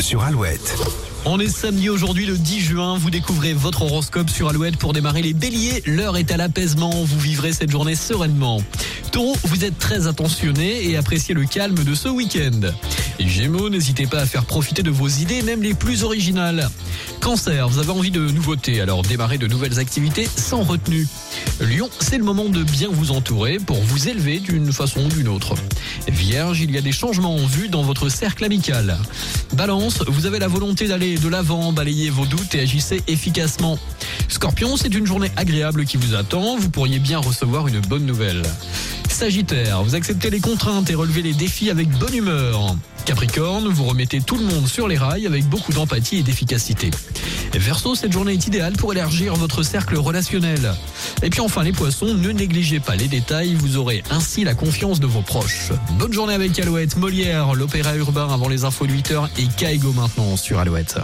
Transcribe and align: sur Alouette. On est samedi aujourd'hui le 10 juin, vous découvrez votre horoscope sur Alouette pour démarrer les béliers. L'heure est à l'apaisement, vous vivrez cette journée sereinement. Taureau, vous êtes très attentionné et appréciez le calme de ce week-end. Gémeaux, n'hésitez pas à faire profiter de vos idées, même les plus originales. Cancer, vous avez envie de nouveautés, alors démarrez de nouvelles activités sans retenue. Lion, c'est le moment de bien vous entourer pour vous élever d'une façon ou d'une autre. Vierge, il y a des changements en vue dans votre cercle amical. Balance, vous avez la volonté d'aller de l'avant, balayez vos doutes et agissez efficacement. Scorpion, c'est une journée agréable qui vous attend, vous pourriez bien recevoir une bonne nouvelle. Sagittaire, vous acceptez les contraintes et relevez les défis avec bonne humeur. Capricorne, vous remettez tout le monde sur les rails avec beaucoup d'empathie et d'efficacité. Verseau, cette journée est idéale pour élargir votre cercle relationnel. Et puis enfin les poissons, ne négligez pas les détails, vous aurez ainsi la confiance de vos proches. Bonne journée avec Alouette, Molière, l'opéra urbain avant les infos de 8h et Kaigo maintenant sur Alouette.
sur 0.00 0.22
Alouette. 0.22 0.76
On 1.24 1.40
est 1.40 1.48
samedi 1.48 1.88
aujourd'hui 1.88 2.26
le 2.26 2.38
10 2.38 2.60
juin, 2.60 2.98
vous 2.98 3.10
découvrez 3.10 3.52
votre 3.52 3.82
horoscope 3.82 4.30
sur 4.30 4.48
Alouette 4.48 4.76
pour 4.76 4.92
démarrer 4.92 5.22
les 5.22 5.32
béliers. 5.32 5.82
L'heure 5.86 6.16
est 6.16 6.30
à 6.30 6.36
l'apaisement, 6.36 6.90
vous 6.90 7.18
vivrez 7.18 7.52
cette 7.52 7.70
journée 7.70 7.94
sereinement. 7.94 8.62
Taureau, 9.12 9.36
vous 9.44 9.64
êtes 9.64 9.78
très 9.78 10.06
attentionné 10.06 10.88
et 10.88 10.96
appréciez 10.96 11.34
le 11.34 11.44
calme 11.44 11.82
de 11.82 11.94
ce 11.94 12.08
week-end. 12.08 12.70
Gémeaux, 13.18 13.68
n'hésitez 13.68 14.06
pas 14.06 14.20
à 14.20 14.26
faire 14.26 14.44
profiter 14.44 14.82
de 14.82 14.90
vos 14.90 15.08
idées, 15.08 15.42
même 15.42 15.62
les 15.62 15.74
plus 15.74 16.04
originales. 16.04 16.68
Cancer, 17.20 17.68
vous 17.68 17.78
avez 17.78 17.90
envie 17.90 18.10
de 18.10 18.30
nouveautés, 18.30 18.80
alors 18.80 19.02
démarrez 19.02 19.38
de 19.38 19.46
nouvelles 19.46 19.78
activités 19.78 20.26
sans 20.26 20.62
retenue. 20.62 21.06
Lion, 21.60 21.88
c'est 22.00 22.18
le 22.18 22.24
moment 22.24 22.46
de 22.46 22.62
bien 22.62 22.88
vous 22.90 23.10
entourer 23.10 23.58
pour 23.58 23.82
vous 23.82 24.08
élever 24.08 24.38
d'une 24.38 24.72
façon 24.72 25.04
ou 25.04 25.08
d'une 25.08 25.28
autre. 25.28 25.54
Vierge, 26.08 26.60
il 26.60 26.70
y 26.70 26.78
a 26.78 26.80
des 26.80 26.92
changements 26.92 27.34
en 27.34 27.46
vue 27.46 27.68
dans 27.68 27.82
votre 27.82 28.08
cercle 28.08 28.44
amical. 28.44 28.98
Balance, 29.54 30.02
vous 30.06 30.26
avez 30.26 30.38
la 30.38 30.48
volonté 30.48 30.86
d'aller 30.86 31.16
de 31.16 31.28
l'avant, 31.28 31.72
balayez 31.72 32.10
vos 32.10 32.26
doutes 32.26 32.54
et 32.54 32.60
agissez 32.60 33.02
efficacement. 33.06 33.78
Scorpion, 34.28 34.76
c'est 34.76 34.94
une 34.94 35.06
journée 35.06 35.30
agréable 35.36 35.84
qui 35.84 35.96
vous 35.96 36.14
attend, 36.14 36.56
vous 36.56 36.70
pourriez 36.70 36.98
bien 36.98 37.18
recevoir 37.18 37.68
une 37.68 37.80
bonne 37.80 38.06
nouvelle. 38.06 38.42
Sagittaire, 39.08 39.82
vous 39.82 39.94
acceptez 39.94 40.30
les 40.30 40.40
contraintes 40.40 40.90
et 40.90 40.94
relevez 40.94 41.22
les 41.22 41.32
défis 41.32 41.70
avec 41.70 41.88
bonne 41.88 42.14
humeur. 42.14 42.76
Capricorne, 43.06 43.68
vous 43.68 43.84
remettez 43.84 44.20
tout 44.20 44.36
le 44.36 44.44
monde 44.44 44.66
sur 44.66 44.88
les 44.88 44.98
rails 44.98 45.28
avec 45.28 45.48
beaucoup 45.48 45.72
d'empathie 45.72 46.18
et 46.18 46.22
d'efficacité. 46.24 46.90
Verseau, 47.54 47.94
cette 47.94 48.12
journée 48.12 48.32
est 48.32 48.46
idéale 48.48 48.72
pour 48.72 48.92
élargir 48.92 49.34
votre 49.36 49.62
cercle 49.62 49.96
relationnel. 49.96 50.74
Et 51.22 51.30
puis 51.30 51.40
enfin 51.40 51.62
les 51.62 51.70
poissons, 51.70 52.12
ne 52.12 52.32
négligez 52.32 52.80
pas 52.80 52.96
les 52.96 53.06
détails, 53.06 53.54
vous 53.54 53.76
aurez 53.76 54.02
ainsi 54.10 54.42
la 54.42 54.54
confiance 54.54 54.98
de 54.98 55.06
vos 55.06 55.22
proches. 55.22 55.70
Bonne 56.00 56.12
journée 56.12 56.34
avec 56.34 56.58
Alouette, 56.58 56.96
Molière, 56.96 57.54
l'opéra 57.54 57.94
urbain 57.94 58.28
avant 58.28 58.48
les 58.48 58.64
infos 58.64 58.88
de 58.88 58.92
8h 58.92 59.28
et 59.38 59.46
Kaigo 59.56 59.92
maintenant 59.92 60.36
sur 60.36 60.58
Alouette. 60.58 60.98